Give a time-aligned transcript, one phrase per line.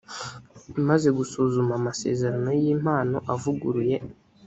[0.81, 3.95] imaze gusuzuma amasezerano y impano avuguruye